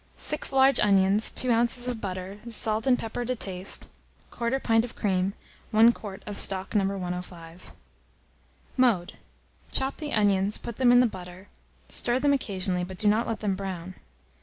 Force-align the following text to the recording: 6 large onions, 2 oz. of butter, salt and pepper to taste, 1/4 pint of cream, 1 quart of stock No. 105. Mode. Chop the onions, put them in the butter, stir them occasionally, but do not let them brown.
6 0.17 0.51
large 0.51 0.79
onions, 0.79 1.29
2 1.29 1.51
oz. 1.51 1.87
of 1.87 2.01
butter, 2.01 2.39
salt 2.47 2.87
and 2.87 2.97
pepper 2.97 3.23
to 3.23 3.35
taste, 3.35 3.87
1/4 4.31 4.63
pint 4.63 4.83
of 4.83 4.95
cream, 4.95 5.35
1 5.69 5.91
quart 5.91 6.23
of 6.25 6.37
stock 6.39 6.73
No. 6.73 6.85
105. 6.85 7.71
Mode. 8.77 9.13
Chop 9.71 9.97
the 9.97 10.11
onions, 10.11 10.57
put 10.57 10.77
them 10.77 10.91
in 10.91 11.01
the 11.01 11.05
butter, 11.05 11.49
stir 11.87 12.17
them 12.19 12.33
occasionally, 12.33 12.83
but 12.83 12.97
do 12.97 13.07
not 13.07 13.27
let 13.27 13.41
them 13.41 13.55
brown. 13.55 13.93